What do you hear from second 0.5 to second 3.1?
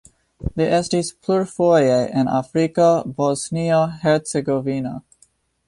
Li estis plurfoje en Afriko,